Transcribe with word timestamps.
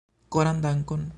Koran 0.35 0.63
dankon 0.65 1.07